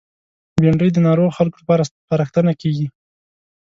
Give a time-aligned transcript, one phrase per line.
[0.61, 2.87] بېنډۍ د ناروغو خلکو لپاره سپارښتنه کېږي